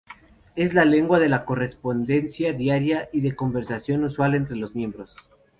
Es 0.55 0.73
la 0.73 0.83
lengua 0.83 1.19
de 1.19 1.29
la 1.29 1.45
correspondencia 1.45 2.53
diaria 2.53 3.07
y 3.13 3.21
de 3.21 3.35
conversación 3.35 4.03
usual 4.03 4.33
entre 4.33 4.55
los 4.55 4.73
miembros. 4.73 5.15